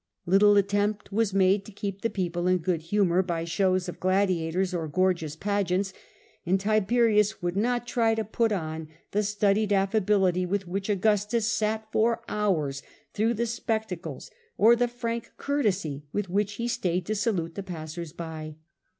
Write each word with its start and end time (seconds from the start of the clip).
Little 0.25 0.57
attempt 0.57 1.11
was 1.11 1.31
made 1.31 1.63
to 1.63 1.71
keep 1.71 2.01
the 2.01 2.09
people 2.09 2.47
in 2.47 2.57
good 2.57 2.71
and 2.73 2.81
the 2.81 2.85
humour 2.87 3.21
by 3.21 3.43
shows 3.43 3.87
of 3.87 3.99
gladiators 3.99 4.73
or 4.73 4.87
gorgeous 4.87 5.35
pageants, 5.35 5.93
and 6.43 6.59
Tiberius 6.59 7.43
would 7.43 7.55
not 7.55 7.85
try 7.85 8.15
to 8.15 8.23
put 8.23 8.49
people. 8.49 8.63
on 8.65 8.87
the 9.11 9.21
studied 9.21 9.71
affability 9.71 10.43
with 10.43 10.67
which 10.67 10.89
Augustus 10.89 11.45
sat 11.45 11.87
for 11.91 12.23
hours 12.27 12.81
through 13.13 13.35
the 13.35 13.45
spectacles, 13.45 14.31
or 14.57 14.75
the 14.75 14.87
frank 14.87 15.33
courtesy 15.37 16.03
with 16.11 16.31
which 16.31 16.53
he 16.53 16.67
stayed 16.67 17.05
to 17.05 17.13
salute 17.13 17.53
the 17.53 17.61
passers 17.61 18.11
by. 18.11 18.55